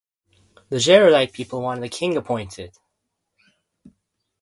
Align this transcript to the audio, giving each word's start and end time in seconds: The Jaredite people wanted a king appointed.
The 0.69 0.77
Jaredite 0.77 1.31
people 1.31 1.61
wanted 1.61 1.83
a 1.83 1.87
king 1.89 2.17
appointed. 2.17 2.75